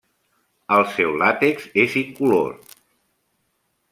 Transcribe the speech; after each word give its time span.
El 0.77 0.85
seu 0.93 1.11
làtex 1.23 1.67
és 1.83 1.99
incolor. 2.03 2.49